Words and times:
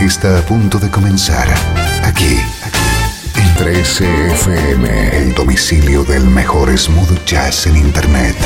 Está 0.00 0.38
a 0.38 0.42
punto 0.42 0.78
de 0.78 0.90
comenzar 0.90 1.48
aquí 2.04 2.38
en 3.34 3.54
13FM, 3.56 5.12
el 5.12 5.34
domicilio 5.34 6.04
del 6.04 6.24
mejor 6.24 6.76
smooth 6.76 7.24
jazz 7.24 7.66
en 7.66 7.76
Internet. 7.76 8.36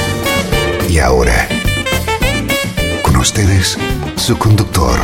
Y 0.89 0.99
ahora, 0.99 1.47
con 3.03 3.17
ustedes, 3.17 3.77
su 4.17 4.39
conductor, 4.39 4.99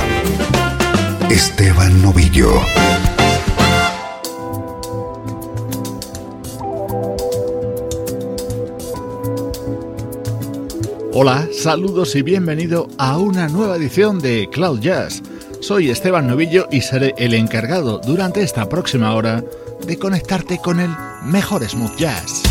Esteban 1.28 2.00
Novillo. 2.00 2.50
Hola, 11.12 11.48
saludos 11.52 12.14
y 12.14 12.22
bienvenido 12.22 12.88
a 12.96 13.18
una 13.18 13.48
nueva 13.48 13.76
edición 13.76 14.18
de 14.20 14.48
Cloud 14.50 14.80
Jazz. 14.80 15.22
Soy 15.68 15.90
Esteban 15.90 16.26
Novillo 16.26 16.66
y 16.70 16.80
seré 16.80 17.14
el 17.18 17.34
encargado 17.34 17.98
durante 17.98 18.40
esta 18.40 18.70
próxima 18.70 19.14
hora 19.14 19.44
de 19.86 19.98
conectarte 19.98 20.56
con 20.56 20.80
el 20.80 20.88
mejor 21.26 21.62
smooth 21.68 21.94
jazz. 21.94 22.47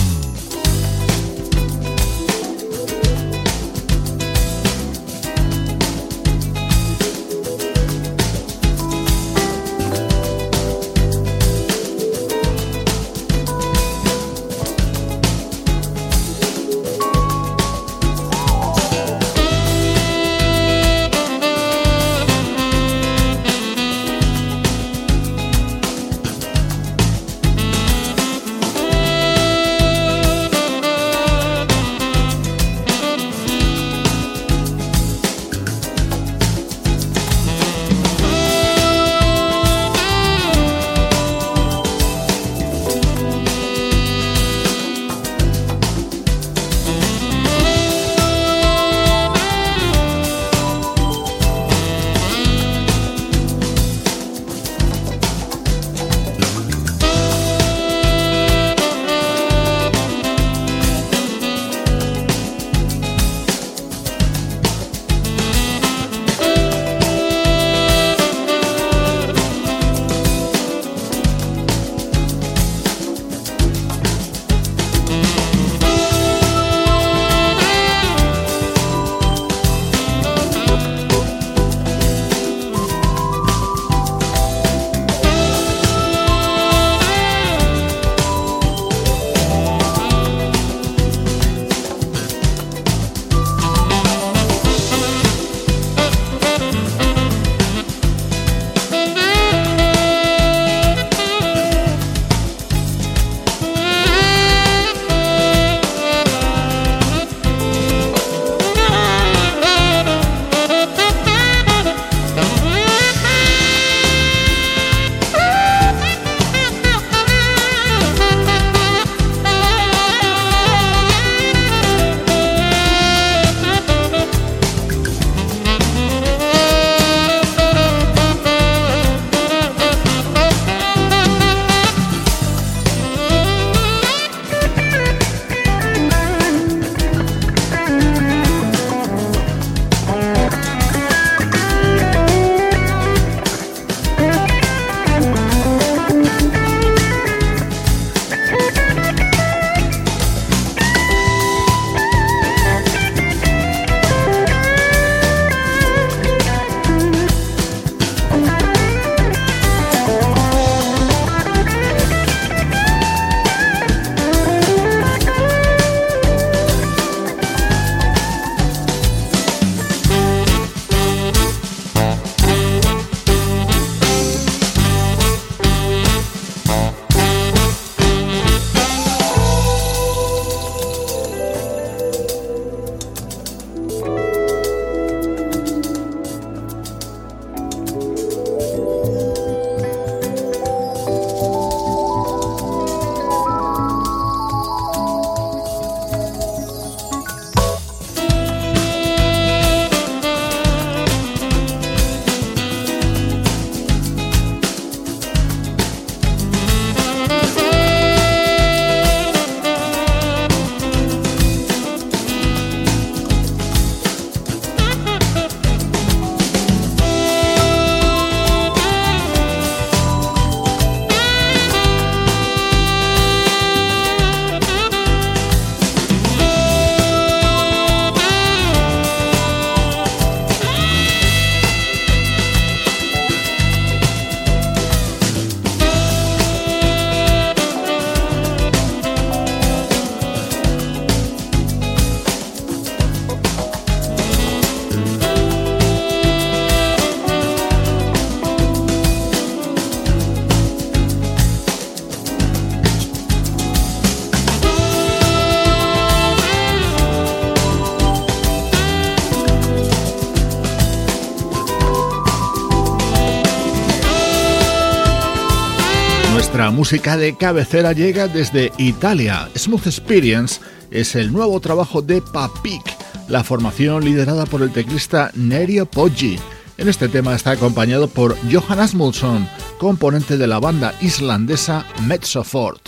Música 266.88 267.18
de 267.18 267.36
cabecera 267.36 267.92
llega 267.92 268.30
desde 268.30 268.72
Italia. 268.78 269.50
Smooth 269.58 269.88
Experience 269.88 270.62
es 270.90 271.16
el 271.16 271.34
nuevo 271.34 271.60
trabajo 271.60 272.02
de 272.02 272.22
Papik, 272.22 272.82
la 273.28 273.44
formación 273.44 274.06
liderada 274.06 274.46
por 274.46 274.62
el 274.62 274.72
teclista 274.72 275.30
Nerio 275.34 275.86
Poggi. 275.86 276.40
En 276.78 276.88
este 276.88 277.10
tema 277.10 277.36
está 277.36 277.52
acompañado 277.52 278.08
por 278.08 278.38
Johan 278.50 278.80
Asmundson, 278.80 279.50
componente 279.78 280.38
de 280.38 280.48
la 280.48 280.60
banda 280.60 280.94
islandesa 281.02 281.86
Metzofort. 282.04 282.88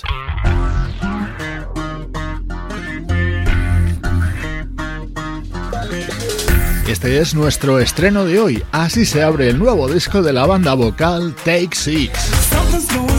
Este 6.88 7.19
es 7.19 7.36
nuestro 7.36 7.80
estreno 7.80 8.24
de 8.24 8.40
hoy. 8.40 8.63
Así 8.72 9.06
se 9.06 9.24
abre 9.24 9.50
el 9.50 9.60
nuevo 9.60 9.90
disco 9.90 10.22
de 10.22 10.31
la 10.31 10.45
banda 10.45 10.74
vocal 10.74 11.36
Take 11.44 11.75
Six. 11.75 13.19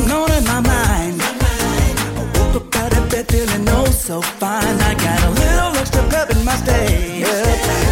So 4.11 4.21
fine. 4.23 4.77
I 4.91 4.95
got 4.95 5.23
a 5.23 5.31
little 5.43 5.77
extra 5.81 6.03
pep 6.09 6.31
in 6.31 6.45
my 6.45 6.57
stay. 6.57 7.23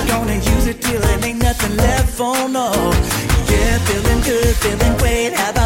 Gonna 0.09 0.35
use 0.35 0.67
it 0.67 0.83
till 0.83 1.01
there 1.01 1.25
ain't 1.25 1.41
nothing 1.41 1.77
left 1.77 2.11
for 2.19 2.49
no. 2.49 2.73
Yeah, 3.53 3.79
feeling 3.87 4.21
good, 4.23 4.55
feeling 4.57 4.97
great. 4.99 5.33
How 5.35 5.58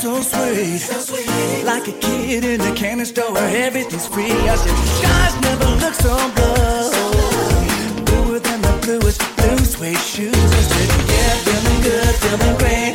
so 0.00 0.20
sweet. 0.22 0.78
so. 0.78 1.14
Like 1.64 1.86
a 1.86 1.92
kid 1.92 2.44
in 2.44 2.60
a 2.62 2.74
candy 2.74 3.04
store 3.04 3.32
where 3.32 3.66
everything's 3.66 4.06
free. 4.06 4.32
I 4.32 4.56
said, 4.56 4.76
skies 4.96 5.34
never 5.42 5.70
look 5.82 5.94
so 5.94 6.14
blue. 6.36 8.04
Bluer 8.06 8.38
than 8.38 8.62
the 8.62 8.72
bluest 8.82 9.20
blue 9.36 9.58
suede 9.58 9.98
shoes. 9.98 10.34
I 10.34 10.62
said, 10.70 10.88
yeah, 11.12 11.34
feeling 11.44 11.82
good, 11.82 12.14
feeling 12.22 12.58
great. 12.58 12.89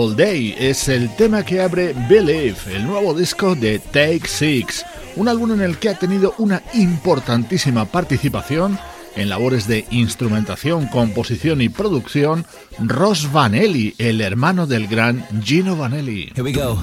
Beautiful 0.00 0.16
Day 0.16 0.54
es 0.58 0.88
el 0.88 1.14
tema 1.16 1.44
que 1.44 1.60
abre 1.60 1.94
Believe, 2.08 2.56
el 2.74 2.86
nuevo 2.86 3.12
disco 3.12 3.54
de 3.54 3.78
Take 3.78 4.26
Six, 4.26 4.82
un 5.16 5.28
álbum 5.28 5.52
en 5.52 5.60
el 5.60 5.76
que 5.76 5.90
ha 5.90 5.98
tenido 5.98 6.34
una 6.38 6.62
importantísima 6.72 7.84
participación 7.84 8.78
en 9.14 9.28
labores 9.28 9.66
de 9.68 9.84
instrumentación, 9.90 10.86
composición 10.86 11.60
y 11.60 11.68
producción 11.68 12.46
Ross 12.78 13.30
Vanelli, 13.30 13.94
el 13.98 14.22
hermano 14.22 14.66
del 14.66 14.86
gran 14.86 15.26
Gino 15.42 15.76
Vanelli. 15.76 16.32
Here 16.34 16.44
we 16.44 16.52
go. 16.52 16.78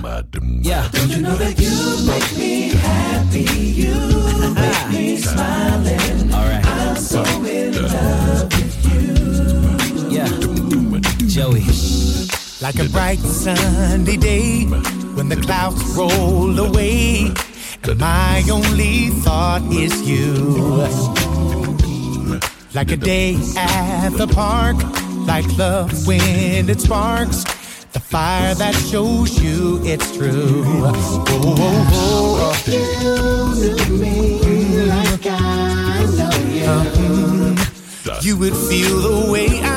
Yeah. 0.62 0.88
Don't 0.92 1.10
you 1.10 1.22
know 1.22 1.36
that 1.38 1.58
you 1.58 1.72
make 2.06 2.38
me 2.38 2.70
happy, 2.70 3.82
you 3.82 3.96
make 4.54 4.90
me 4.92 5.18
smiling. 5.18 6.34
All 6.36 6.48
right. 6.48 6.64
I'm 6.64 6.96
so 6.96 7.24
in 7.46 7.82
love 7.82 8.48
with 8.54 8.86
you. 10.06 10.16
Yeah. 10.16 10.30
Joey. 11.28 11.97
Like 12.60 12.80
a 12.80 12.90
bright 12.90 13.20
sunny 13.20 14.18
day 14.18 14.64
when 15.14 15.30
the 15.30 15.36
clouds 15.36 15.96
roll 15.96 16.58
away, 16.60 17.32
and 17.84 18.00
my 18.00 18.44
only 18.52 19.10
thought 19.22 19.62
is 19.72 20.02
you. 20.02 20.34
Like 22.74 22.92
a 22.92 22.98
day 22.98 23.36
at 23.56 24.10
the 24.10 24.26
park, 24.26 24.78
like 25.28 25.46
love 25.56 26.08
when 26.08 26.68
it 26.68 26.82
sparks, 26.82 27.44
the 27.94 28.00
fire 28.00 28.56
that 28.56 28.74
shows 28.74 29.40
you 29.40 29.80
it's 29.84 30.18
true. 30.18 30.64
Oh, 30.66 31.26
oh, 31.30 31.86
oh. 31.94 32.64
You 32.66 33.98
me 34.00 34.40
like 34.88 35.28
I 35.28 36.06
know 36.18 36.32
you. 36.52 37.56
Uh, 38.12 38.20
you 38.24 38.36
would 38.38 38.56
feel 38.56 39.00
the 39.02 39.32
way 39.32 39.62
I 39.62 39.77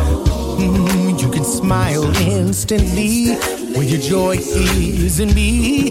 smile 1.71 2.11
instantly 2.17 3.33
when 3.75 3.87
your 3.87 4.01
joy 4.01 4.35
is 4.35 5.21
in 5.21 5.33
me. 5.33 5.89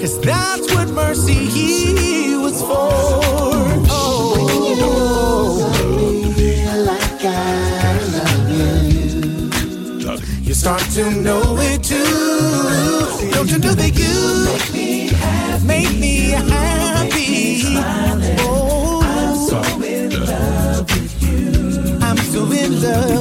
Cause 0.00 0.18
that's 0.22 0.74
what 0.74 0.88
mercy 0.88 1.34
he 1.34 2.34
was 2.36 2.62
for. 2.62 2.88
Oh, 3.92 4.34
love 8.16 8.50
you. 10.10 10.20
You 10.48 10.54
start 10.54 10.80
to 10.96 11.10
know 11.10 11.42
it 11.68 11.84
too. 11.84 13.30
Don't 13.34 13.50
you 13.50 13.58
know 13.58 13.74
that 13.74 13.92
you 14.02 14.44
make 14.48 14.72
me 14.72 15.08
happy? 15.08 15.66
Make 15.66 15.92
me 16.00 16.30
happy. 16.30 17.76
Oh, 18.40 19.02
I'm 22.00 22.16
so 22.16 22.40
in 22.50 22.80
love 22.80 23.19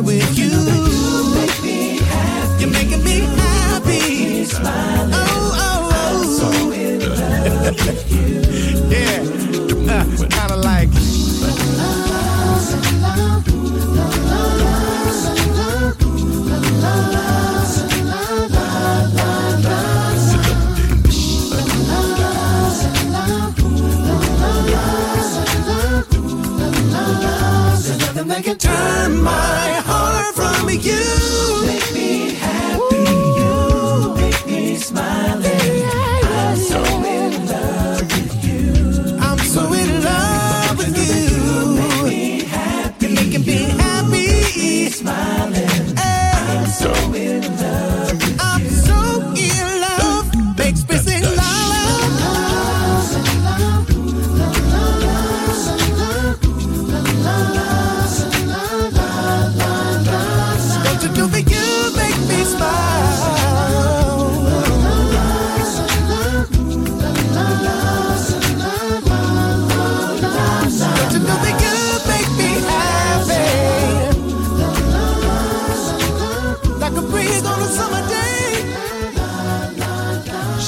yeah, 8.89 10.03
kinda 10.29 10.55
like 10.55 11.08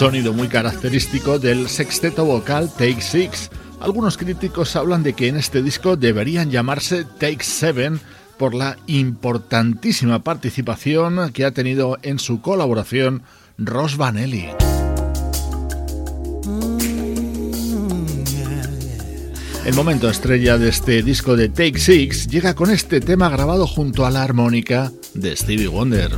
Sonido 0.01 0.33
muy 0.33 0.47
característico 0.47 1.37
del 1.37 1.69
sexteto 1.69 2.25
vocal 2.25 2.71
Take 2.75 3.01
Six. 3.01 3.51
Algunos 3.79 4.17
críticos 4.17 4.75
hablan 4.75 5.03
de 5.03 5.13
que 5.13 5.27
en 5.27 5.37
este 5.37 5.61
disco 5.61 5.95
deberían 5.95 6.49
llamarse 6.49 7.05
Take 7.19 7.43
Seven 7.43 7.99
por 8.39 8.55
la 8.55 8.77
importantísima 8.87 10.23
participación 10.23 11.31
que 11.31 11.45
ha 11.45 11.51
tenido 11.51 11.99
en 12.01 12.17
su 12.17 12.41
colaboración 12.41 13.21
Ross 13.59 13.95
Vanelli. 13.95 14.47
El 19.63 19.75
momento 19.75 20.09
estrella 20.09 20.57
de 20.57 20.69
este 20.69 21.03
disco 21.03 21.35
de 21.35 21.49
Take 21.49 21.77
Six 21.77 22.25
llega 22.25 22.55
con 22.55 22.71
este 22.71 23.01
tema 23.01 23.29
grabado 23.29 23.67
junto 23.67 24.03
a 24.07 24.09
la 24.09 24.23
armónica 24.23 24.91
de 25.13 25.35
Stevie 25.37 25.67
Wonder. 25.67 26.17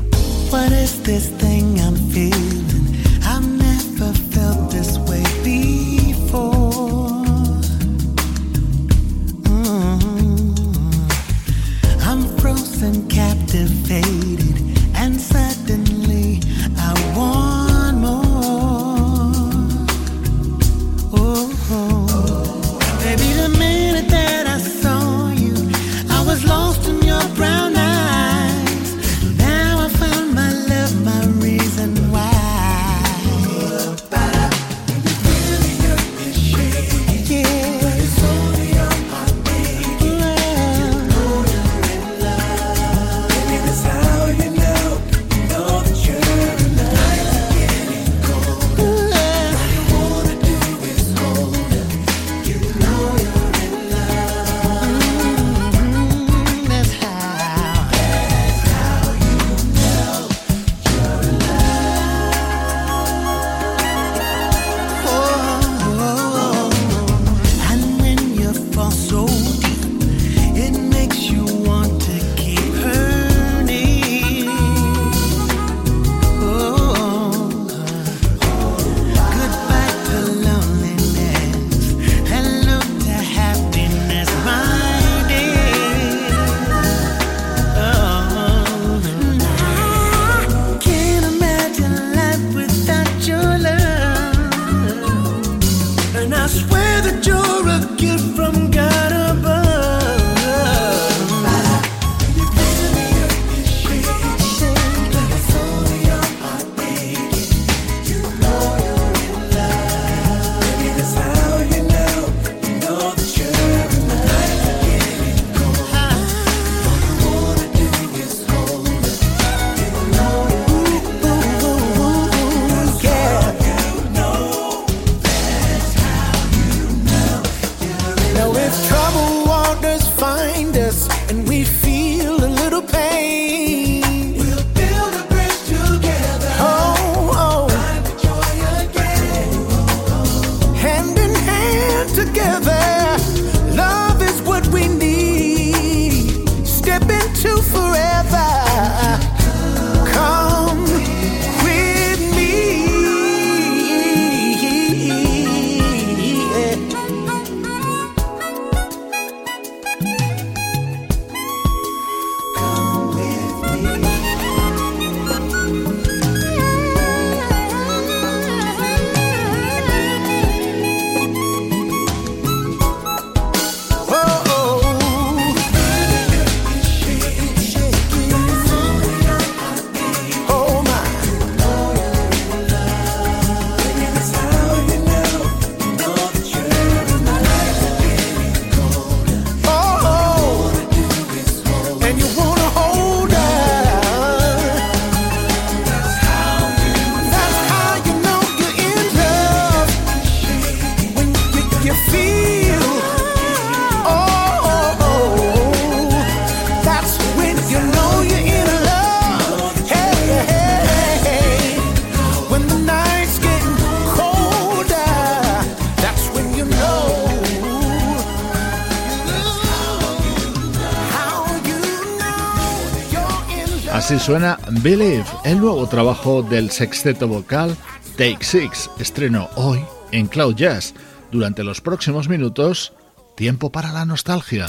Suena 224.23 224.57
Believe, 224.81 225.25
el 225.43 225.59
nuevo 225.59 225.85
trabajo 225.85 226.43
del 226.43 226.71
sexteto 226.71 227.27
vocal 227.27 227.75
Take 228.15 228.37
Six, 228.39 228.89
estreno 228.97 229.49
hoy 229.57 229.83
en 230.13 230.27
Cloud 230.27 230.55
Jazz. 230.55 230.93
Durante 231.29 231.65
los 231.65 231.81
próximos 231.81 232.29
minutos, 232.29 232.93
tiempo 233.35 233.69
para 233.69 233.91
la 233.91 234.05
nostalgia. 234.05 234.67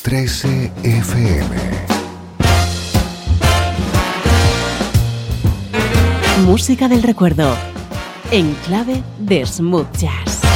13 0.00 0.72
FM. 0.82 1.56
Música 6.46 6.88
del 6.88 7.02
recuerdo, 7.02 7.54
en 8.30 8.54
clave 8.66 9.02
de 9.18 9.44
smooth 9.44 9.94
jazz. 9.98 10.49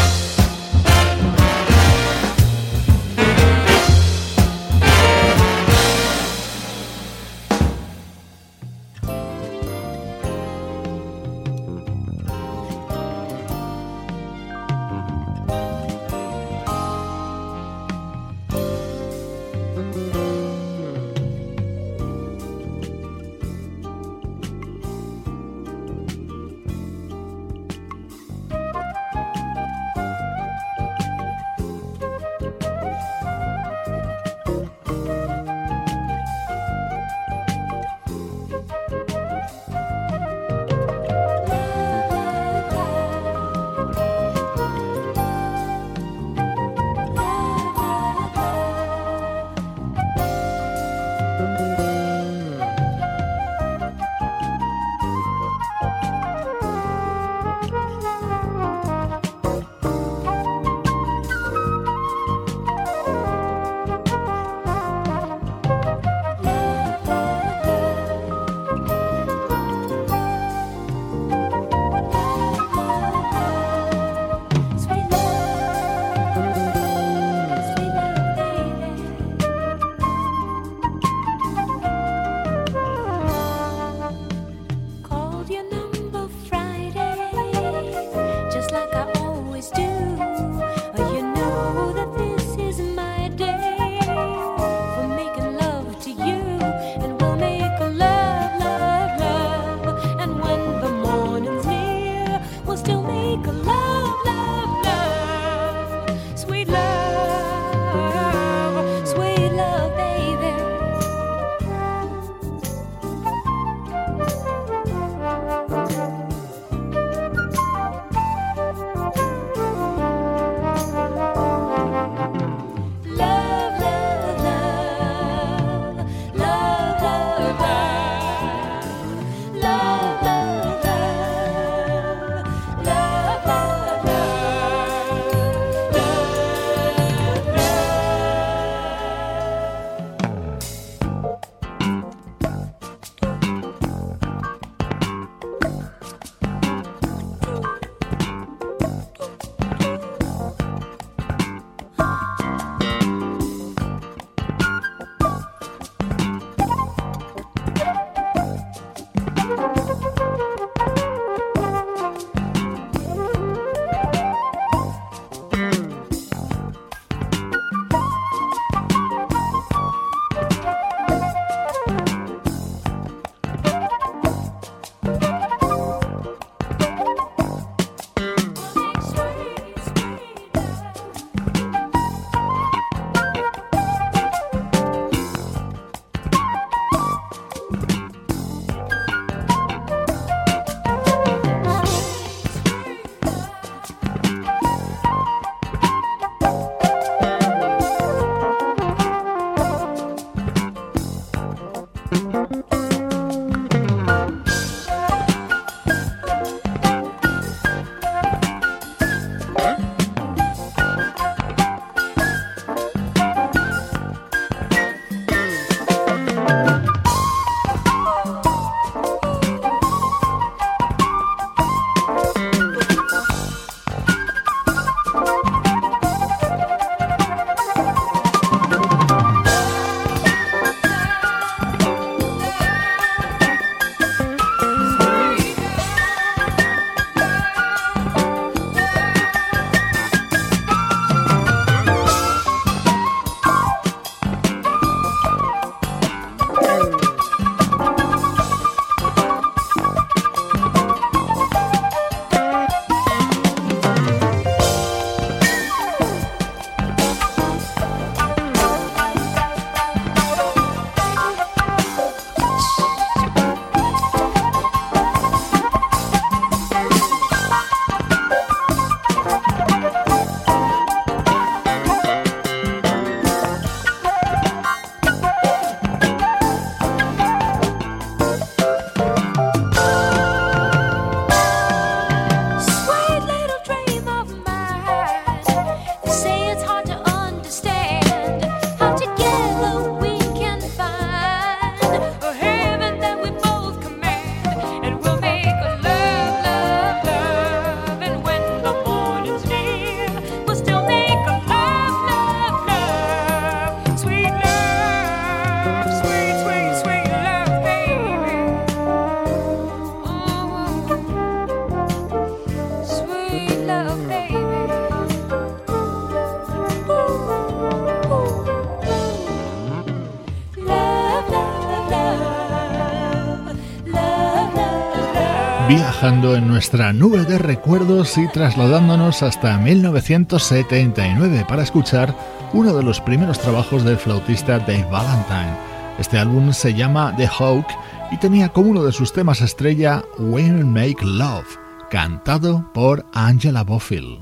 En 326.06 326.46
nuestra 326.46 326.92
nube 326.92 327.24
de 327.24 327.38
recuerdos 327.38 328.18
y 328.18 328.28
trasladándonos 328.28 329.22
hasta 329.22 329.56
1979 329.56 331.46
para 331.48 331.62
escuchar 331.62 332.14
uno 332.52 332.74
de 332.74 332.82
los 332.82 333.00
primeros 333.00 333.38
trabajos 333.40 333.84
del 333.84 333.96
flautista 333.96 334.58
Dave 334.58 334.86
Valentine. 334.90 335.56
Este 335.98 336.18
álbum 336.18 336.52
se 336.52 336.74
llama 336.74 337.14
The 337.16 337.26
Hawk 337.26 337.66
y 338.12 338.18
tenía 338.18 338.50
como 338.50 338.72
uno 338.72 338.84
de 338.84 338.92
sus 338.92 339.14
temas 339.14 339.40
estrella 339.40 340.04
When 340.18 340.70
Make 340.70 341.02
Love, 341.02 341.56
cantado 341.90 342.70
por 342.74 343.06
Angela 343.14 343.62
Bofill. 343.62 344.18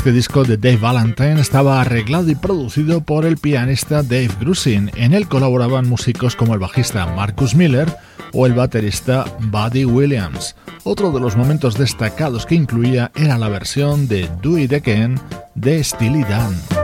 Este 0.00 0.12
disco 0.12 0.44
de 0.44 0.56
Dave 0.56 0.78
Valentine 0.78 1.38
estaba 1.38 1.78
arreglado 1.78 2.30
y 2.30 2.34
producido 2.34 3.02
por 3.02 3.26
el 3.26 3.36
pianista 3.36 4.02
Dave 4.02 4.30
Grusin. 4.40 4.90
En 4.96 5.12
él 5.12 5.28
colaboraban 5.28 5.90
músicos 5.90 6.36
como 6.36 6.54
el 6.54 6.58
bajista 6.58 7.04
Marcus 7.04 7.54
Miller 7.54 7.94
o 8.32 8.46
el 8.46 8.54
baterista 8.54 9.26
Buddy 9.40 9.84
Williams. 9.84 10.56
Otro 10.84 11.12
de 11.12 11.20
los 11.20 11.36
momentos 11.36 11.76
destacados 11.76 12.46
que 12.46 12.54
incluía 12.54 13.12
era 13.14 13.36
la 13.36 13.50
versión 13.50 14.08
de 14.08 14.26
Do 14.40 14.56
It 14.56 14.72
Again 14.72 15.20
de 15.54 15.84
Steely 15.84 16.22
Dan. 16.22 16.79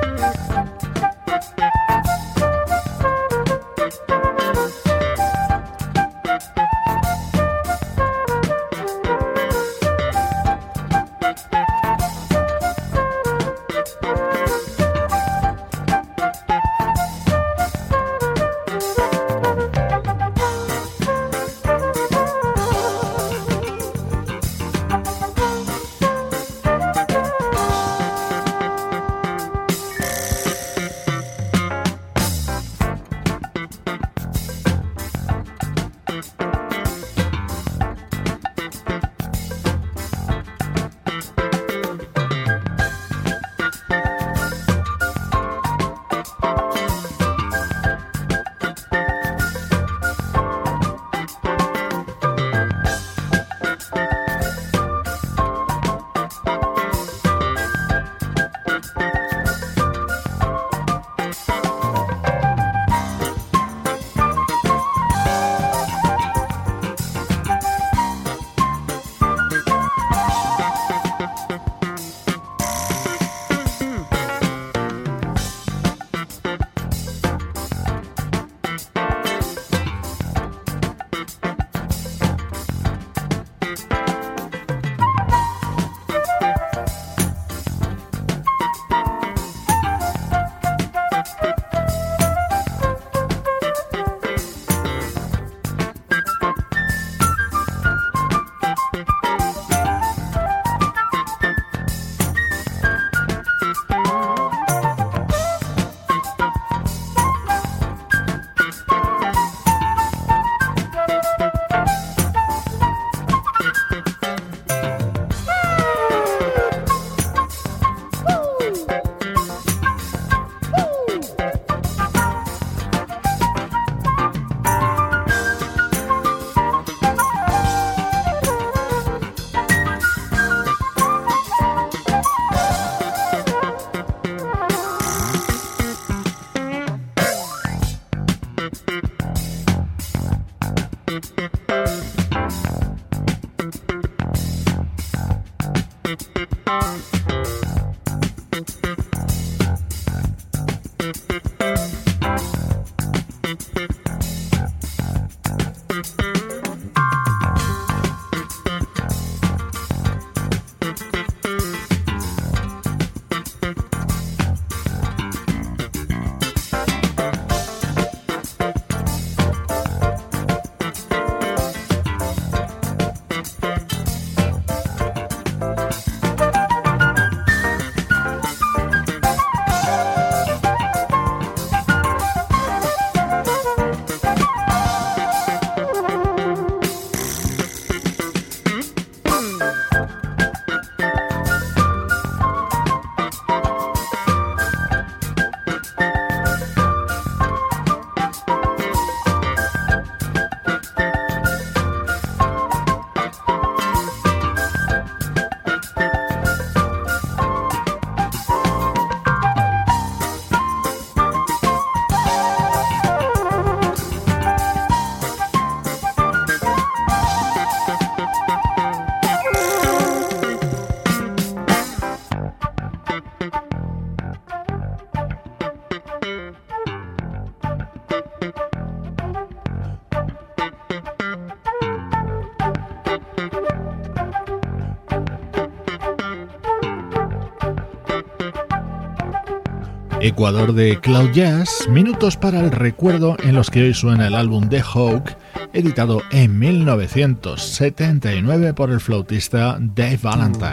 Ecuador 240.26 240.72
de 240.72 240.98
Cloud 240.98 241.30
Jazz, 241.30 241.86
minutos 241.88 242.36
para 242.36 242.58
el 242.58 242.72
recuerdo 242.72 243.36
en 243.44 243.54
los 243.54 243.70
que 243.70 243.84
hoy 243.84 243.94
suena 243.94 244.26
el 244.26 244.34
álbum 244.34 244.68
The 244.68 244.82
Hawk, 244.82 245.36
editado 245.72 246.20
en 246.32 246.58
1979 246.58 248.74
por 248.74 248.90
el 248.90 248.98
flautista 248.98 249.78
Dave 249.80 250.18
Valentine. 250.20 250.72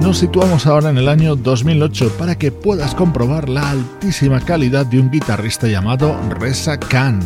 Nos 0.00 0.16
situamos 0.18 0.66
ahora 0.66 0.88
en 0.88 0.96
el 0.96 1.08
año 1.08 1.36
2008 1.36 2.14
para 2.18 2.38
que 2.38 2.50
puedas 2.50 2.94
comprobar 2.94 3.50
la 3.50 3.72
altísima 3.72 4.40
calidad 4.40 4.86
de 4.86 5.00
un 5.00 5.10
guitarrista 5.10 5.68
llamado 5.68 6.18
Reza 6.30 6.80
Khan, 6.80 7.20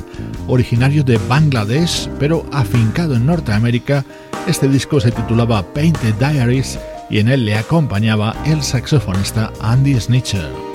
originario 0.49 1.05
de 1.05 1.21
Bangladesh 1.29 2.11
pero 2.19 2.45
afincado 2.53 3.15
en 3.15 3.25
Norteamérica. 3.25 4.05
Este 4.49 4.69
disco 4.69 4.99
se 5.01 5.13
titulaba 5.13 5.63
Painted 5.63 6.15
Diaries 6.15 6.77
y 7.09 7.19
en 7.19 7.29
él 7.29 7.45
le 7.45 7.57
acompañaba 7.57 8.35
el 8.45 8.63
saxofonista 8.63 9.53
Andy 9.61 10.01
Snitcher. 10.01 10.66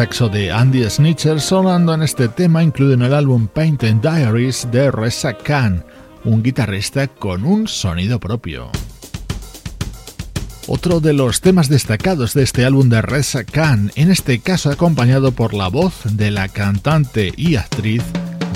Saxo 0.00 0.30
de 0.30 0.50
Andy 0.50 0.88
Snitcher 0.88 1.42
sonando 1.42 1.92
en 1.92 2.02
este 2.02 2.28
tema 2.28 2.62
incluido 2.62 2.94
en 2.94 3.02
el 3.02 3.12
álbum 3.12 3.46
Painted 3.48 3.96
Diaries 3.96 4.66
de 4.72 4.90
Reza 4.90 5.34
Khan, 5.34 5.84
un 6.24 6.42
guitarrista 6.42 7.06
con 7.06 7.44
un 7.44 7.68
sonido 7.68 8.18
propio. 8.18 8.70
Otro 10.66 11.00
de 11.00 11.12
los 11.12 11.42
temas 11.42 11.68
destacados 11.68 12.32
de 12.32 12.44
este 12.44 12.64
álbum 12.64 12.88
de 12.88 13.02
Reza 13.02 13.44
Khan, 13.44 13.92
en 13.94 14.10
este 14.10 14.38
caso 14.38 14.70
acompañado 14.70 15.32
por 15.32 15.52
la 15.52 15.68
voz 15.68 15.92
de 16.04 16.30
la 16.30 16.48
cantante 16.48 17.34
y 17.36 17.56
actriz 17.56 18.02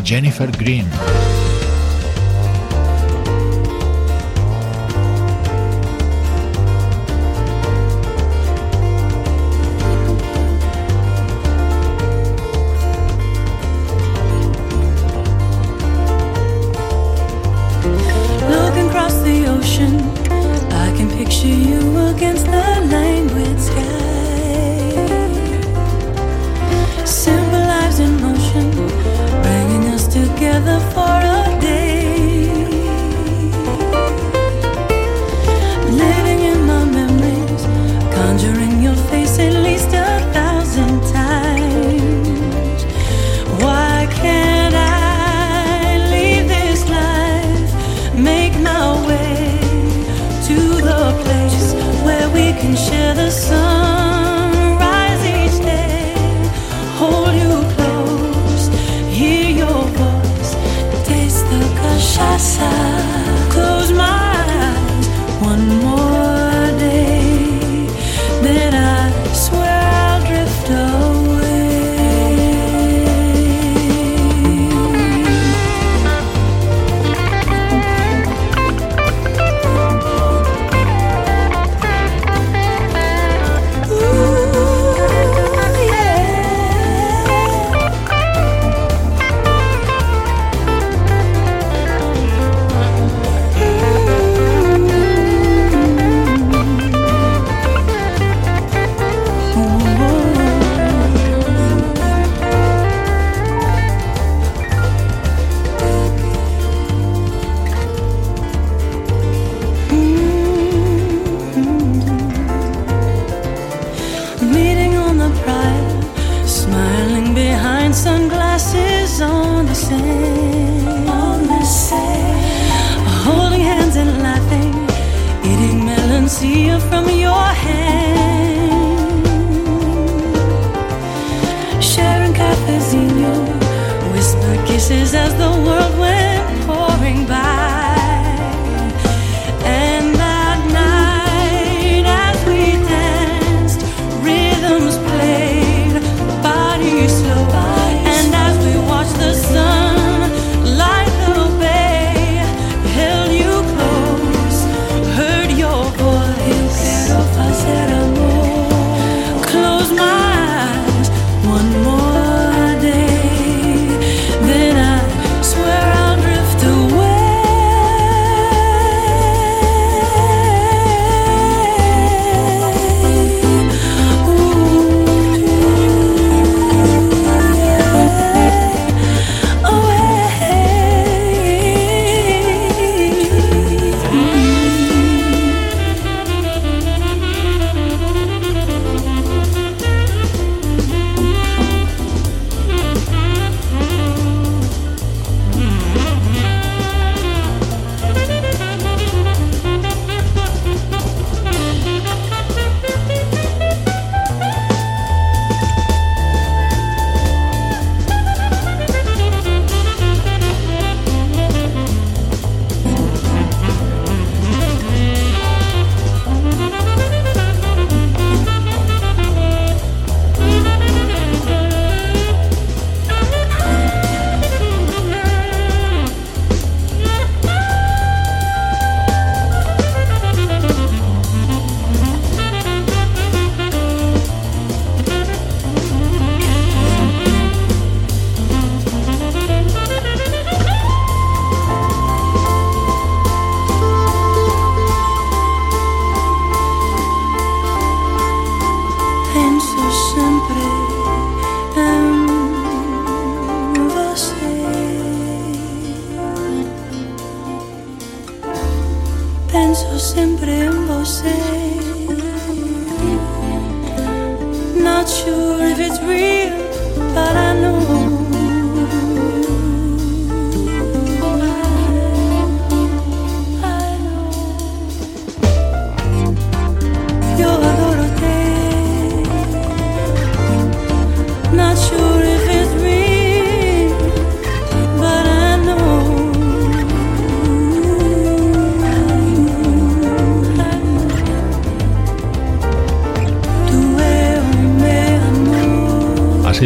Jennifer 0.03 0.51
Green. 0.51 0.87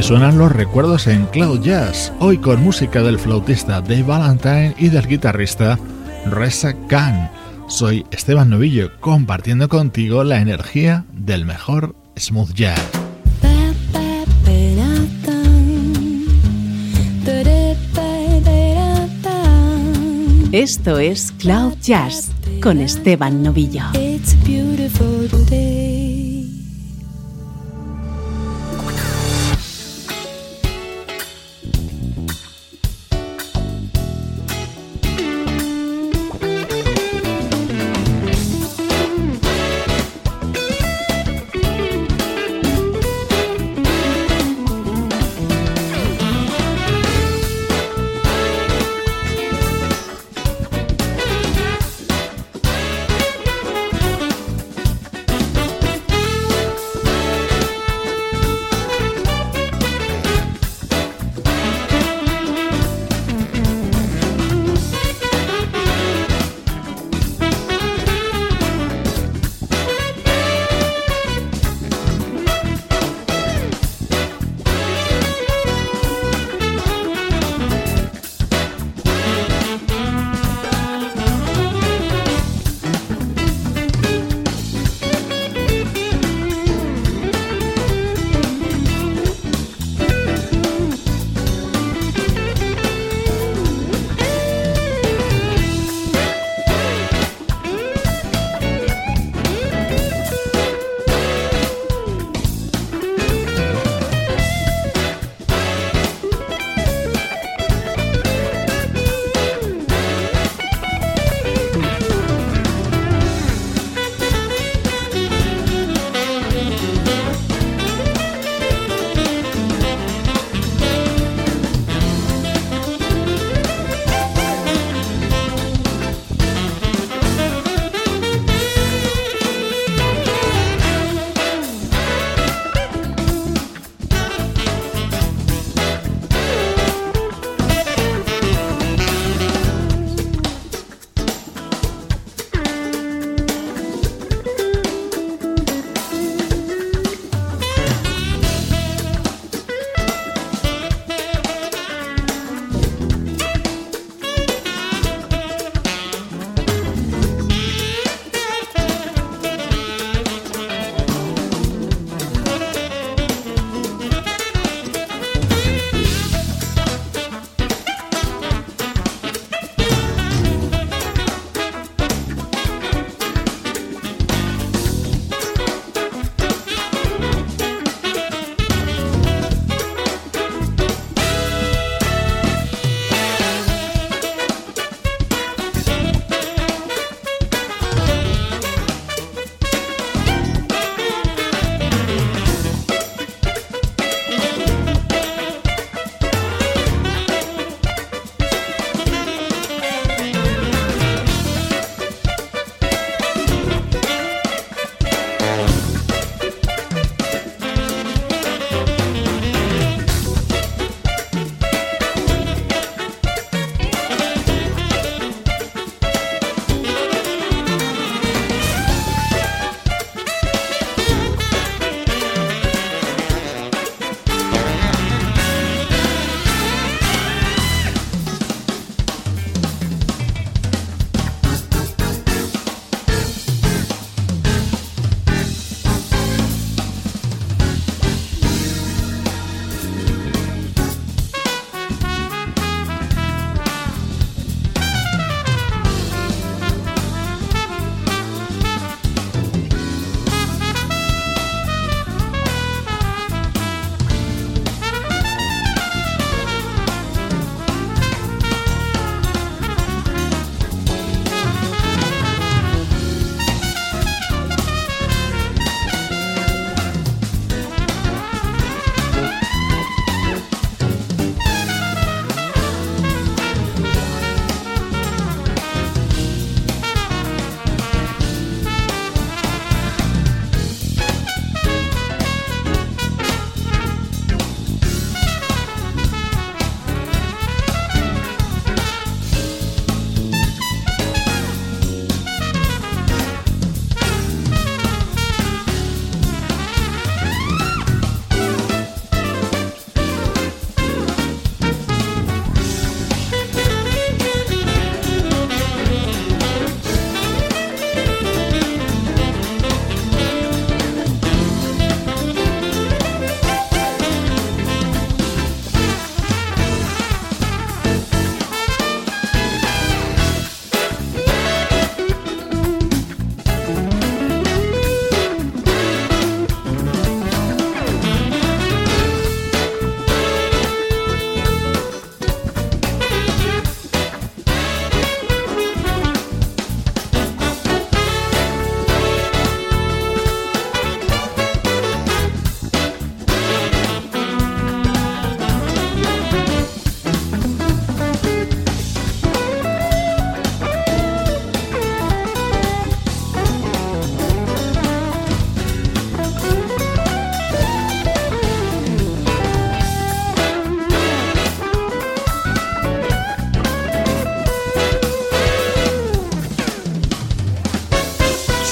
Suenan 0.09 0.39
los 0.39 0.51
recuerdos 0.51 1.07
en 1.07 1.27
Cloud 1.27 1.61
Jazz, 1.61 2.15
hoy 2.19 2.39
con 2.39 2.63
música 2.63 3.03
del 3.03 3.19
flautista 3.19 3.83
Dave 3.83 4.05
Valentine 4.05 4.75
y 4.79 4.89
del 4.89 5.07
guitarrista 5.07 5.79
Reza 6.25 6.73
Khan. 6.89 7.31
Soy 7.69 8.07
Esteban 8.11 8.49
Novillo, 8.49 8.91
compartiendo 9.01 9.69
contigo 9.69 10.25
la 10.25 10.41
energía 10.41 11.05
del 11.13 11.45
mejor 11.45 11.95
smooth 12.17 12.55
jazz. 12.55 12.81
Esto 20.53 20.99
es 20.99 21.33
Cloud 21.33 21.75
Jazz 21.83 22.31
con 22.63 22.81
Esteban 22.81 23.43
Novillo. 23.43 23.83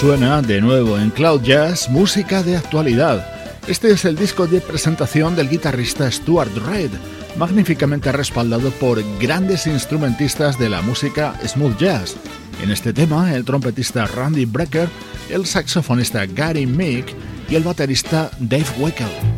Suena 0.07 0.41
de 0.41 0.61
nuevo 0.61 0.97
en 0.97 1.11
Cloud 1.11 1.43
Jazz 1.43 1.91
música 1.91 2.41
de 2.45 2.57
actualidad. 2.57 3.27
Este 3.67 3.91
es 3.91 4.05
el 4.05 4.15
disco 4.15 4.47
de 4.47 4.61
presentación 4.61 5.35
del 5.35 5.49
guitarrista 5.49 6.09
Stuart 6.09 6.57
Reid, 6.59 6.91
magníficamente 7.37 8.13
respaldado 8.13 8.71
por 8.71 9.03
grandes 9.19 9.67
instrumentistas 9.67 10.61
de 10.61 10.69
la 10.69 10.81
música 10.81 11.35
smooth 11.45 11.77
jazz. 11.77 12.15
En 12.63 12.71
este 12.71 12.93
tema, 12.93 13.35
el 13.35 13.45
trompetista 13.45 14.07
Randy 14.07 14.45
Brecker, 14.45 14.89
el 15.29 15.45
saxofonista 15.45 16.25
Gary 16.25 16.67
Meek 16.67 17.13
y 17.51 17.57
el 17.57 17.65
baterista 17.65 18.31
Dave 18.39 18.71
Weckel. 18.79 19.36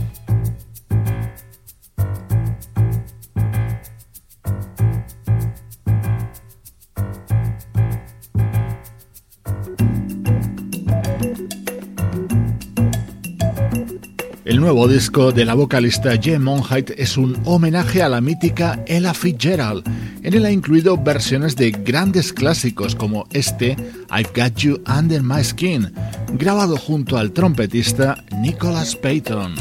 El 14.49 14.61
nuevo 14.61 14.89
disco 14.89 15.31
de 15.31 15.45
la 15.45 15.53
vocalista 15.53 16.17
Jem 16.19 16.43
Monheit 16.43 16.93
es 16.97 17.19
un 17.19 17.39
homenaje 17.45 18.03
a 18.03 18.09
la 18.09 18.23
mítica 18.23 18.83
Ella 18.87 19.13
Fitzgerald. 19.13 19.87
En 20.23 20.33
él 20.33 20.47
ha 20.47 20.51
incluido 20.51 20.97
versiones 20.97 21.55
de 21.55 21.71
grandes 21.71 22.33
clásicos 22.33 22.95
como 22.95 23.27
este 23.35 23.77
I've 24.11 24.31
Got 24.35 24.55
You 24.57 24.81
Under 24.89 25.23
My 25.23 25.45
Skin, 25.45 25.93
grabado 26.33 26.79
junto 26.79 27.19
al 27.19 27.33
trompetista 27.33 28.25
Nicholas 28.41 28.97
Payton. 28.97 29.57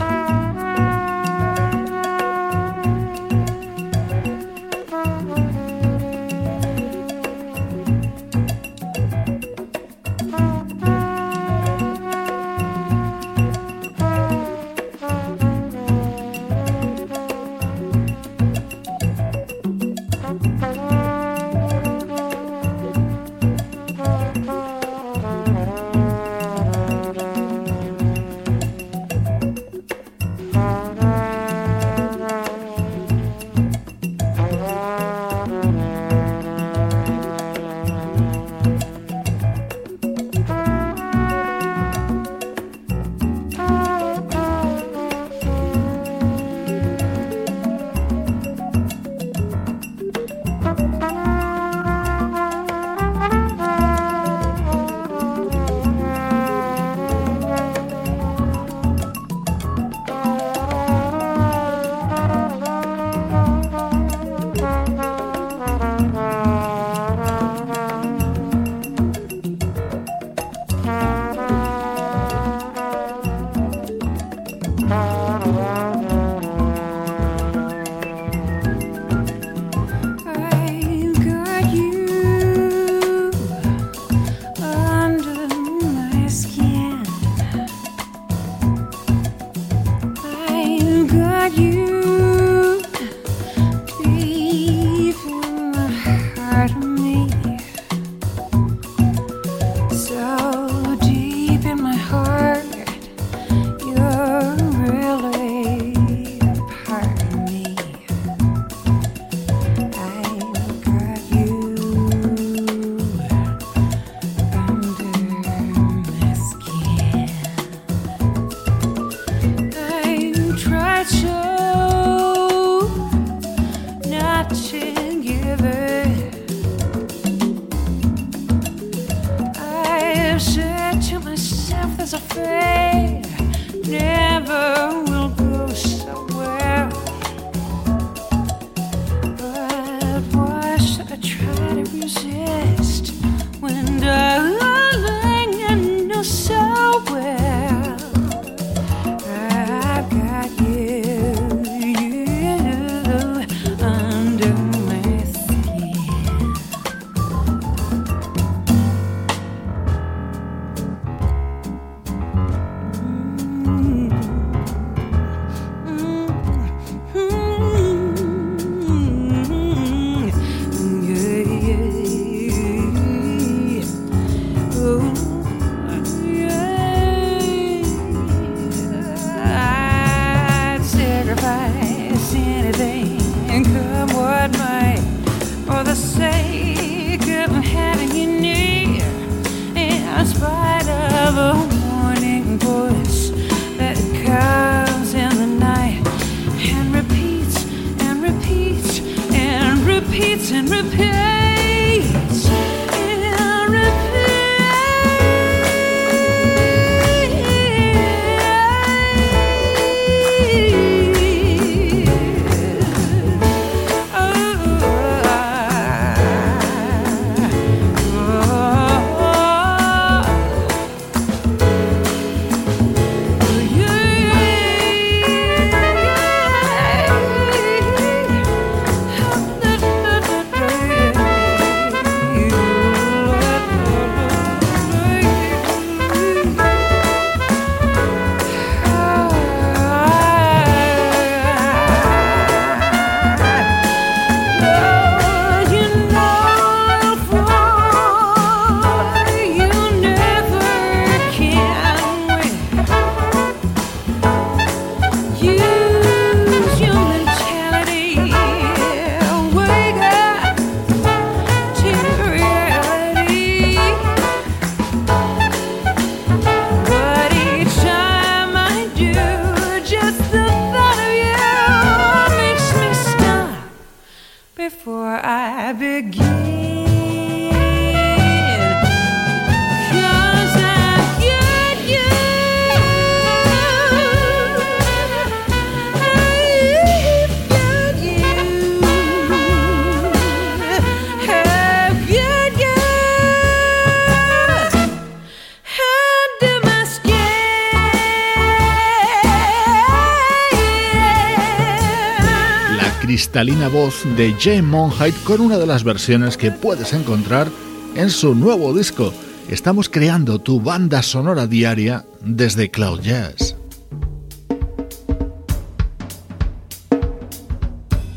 Cristalina 303.38 303.68
voz 303.68 304.04
de 304.18 304.34
Jane 304.40 304.64
Monheit 304.64 305.14
con 305.24 305.42
una 305.42 305.60
de 305.60 305.68
las 305.68 305.84
versiones 305.84 306.38
que 306.38 306.52
puedes 306.52 306.92
encontrar 306.94 307.48
en 307.94 308.10
su 308.10 308.34
nuevo 308.34 308.74
disco. 308.74 309.14
Estamos 309.48 309.90
creando 309.90 310.40
tu 310.40 310.60
banda 310.60 311.04
sonora 311.04 311.46
diaria 311.46 312.04
desde 312.22 312.72
Cloud 312.72 313.02
Jazz. 313.02 313.56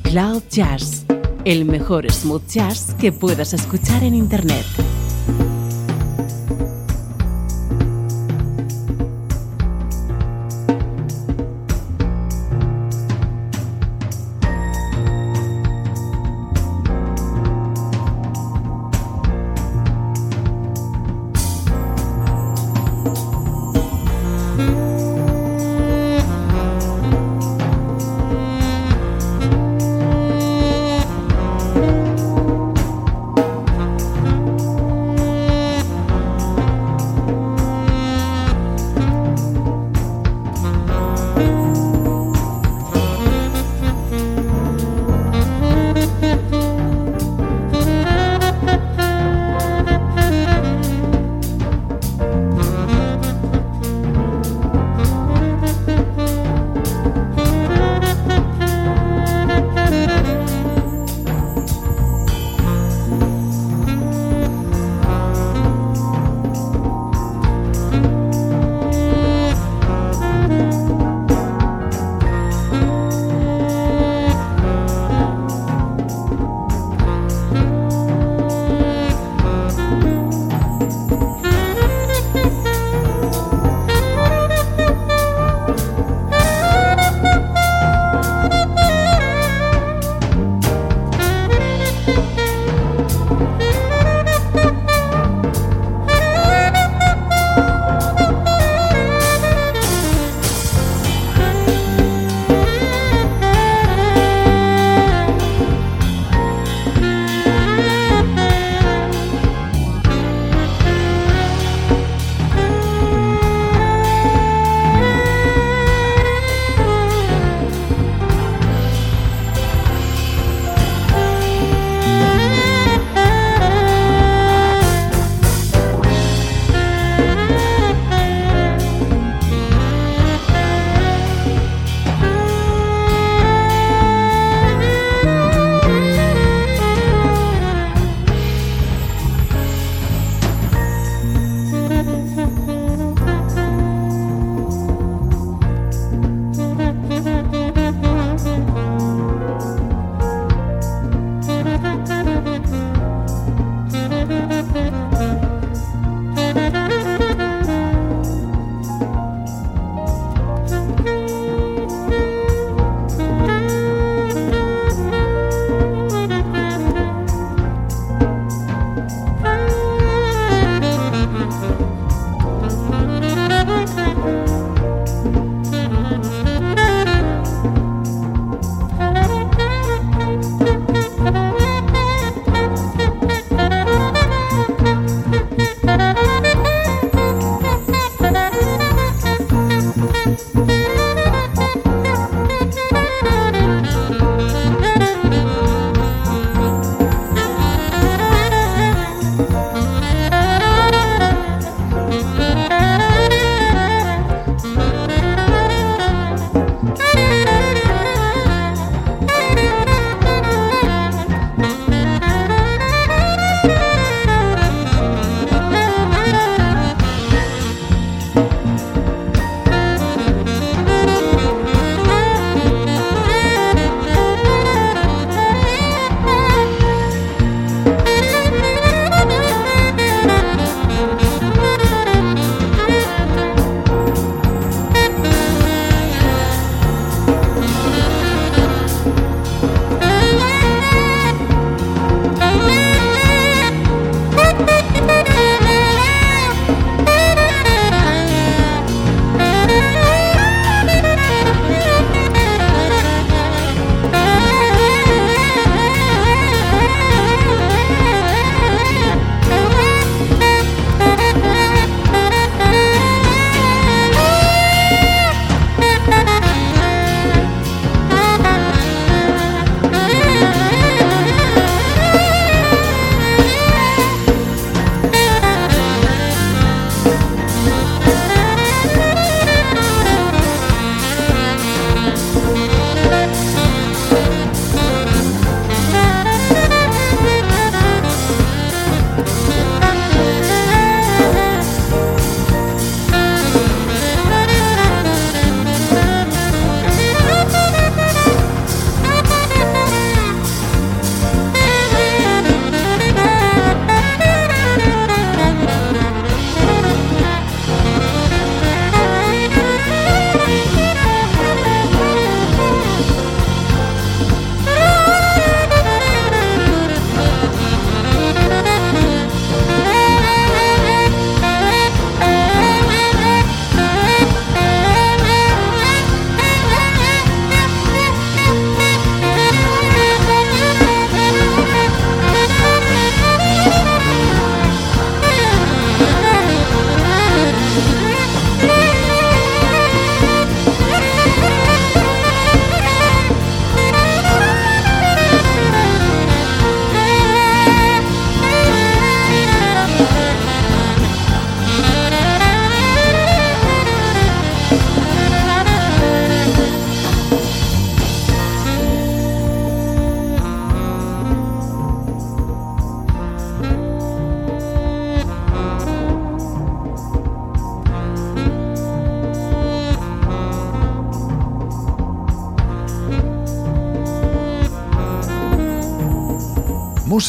Cloud 0.05 0.43
Jazz, 0.51 1.05
el 1.45 1.67
mejor 1.67 2.11
smooth 2.11 2.47
jazz 2.49 2.97
que 2.99 3.13
puedas 3.13 3.53
escuchar 3.53 4.03
en 4.03 4.15
Internet. 4.15 4.65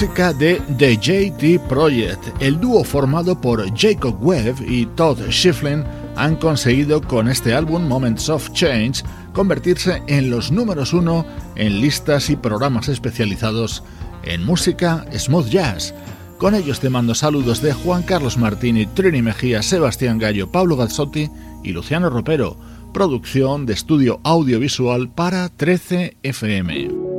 De 0.01 0.59
The 0.79 0.97
JT 0.97 1.59
Project. 1.69 2.23
El 2.39 2.59
dúo 2.59 2.83
formado 2.83 3.39
por 3.39 3.63
Jacob 3.77 4.17
Webb 4.19 4.55
y 4.67 4.87
Todd 4.87 5.19
Shiflin 5.29 5.83
han 6.15 6.37
conseguido 6.37 7.03
con 7.03 7.27
este 7.27 7.53
álbum 7.53 7.87
Moments 7.87 8.27
of 8.29 8.51
Change 8.51 9.03
convertirse 9.31 10.01
en 10.07 10.31
los 10.31 10.51
números 10.51 10.93
uno 10.93 11.23
en 11.55 11.81
listas 11.81 12.31
y 12.31 12.35
programas 12.35 12.89
especializados 12.89 13.83
en 14.23 14.43
música 14.43 15.05
smooth 15.15 15.49
jazz. 15.49 15.93
Con 16.39 16.55
ellos 16.55 16.79
te 16.79 16.89
mando 16.89 17.13
saludos 17.13 17.61
de 17.61 17.71
Juan 17.71 18.01
Carlos 18.01 18.39
Martini, 18.39 18.87
Trini 18.87 19.21
Mejía, 19.21 19.61
Sebastián 19.61 20.17
Gallo, 20.17 20.51
Pablo 20.51 20.77
Gazzotti 20.77 21.29
y 21.63 21.73
Luciano 21.73 22.09
Ropero. 22.09 22.57
Producción 22.91 23.67
de 23.67 23.73
estudio 23.73 24.19
audiovisual 24.23 25.09
para 25.09 25.47
13 25.49 26.17
FM. 26.23 27.10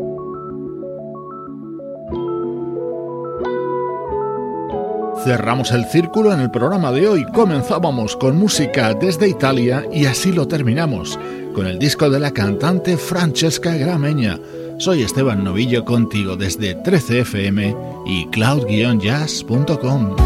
Cerramos 5.25 5.71
el 5.71 5.85
círculo 5.85 6.33
en 6.33 6.41
el 6.41 6.51
programa 6.51 6.91
de 6.91 7.07
hoy. 7.07 7.25
Comenzábamos 7.27 8.17
con 8.17 8.37
música 8.37 8.93
desde 8.93 9.29
Italia 9.29 9.87
y 9.93 10.07
así 10.07 10.33
lo 10.33 10.49
terminamos 10.49 11.17
con 11.55 11.69
el 11.69 11.79
disco 11.79 12.11
de 12.11 12.19
la 12.19 12.33
cantante 12.33 12.97
Francesca 12.97 13.77
Grameña. 13.77 14.41
Soy 14.79 15.03
Esteban 15.03 15.45
Novillo 15.45 15.85
contigo 15.85 16.37
desde 16.37 16.77
13fm 16.83 17.77
y 18.05 18.27
cloud-jazz.com. 18.31 20.17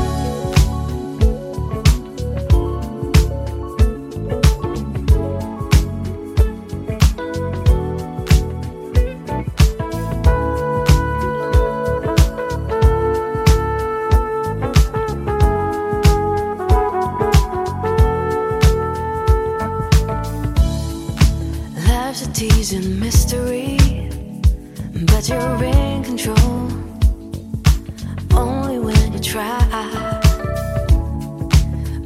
try. 29.36 30.20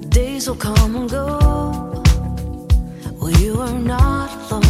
Days 0.09 0.49
will 0.49 0.57
come 0.57 0.97
and 0.97 1.09
go. 1.09 1.27
Well, 3.21 3.33
you 3.43 3.61
are 3.61 3.79
not 3.79 4.31
alone. 4.51 4.70